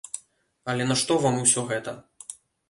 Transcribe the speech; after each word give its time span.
Але 0.73 0.87
нашто 0.91 1.17
вам 1.27 1.37
усё 1.43 1.65
гэта? 1.73 1.95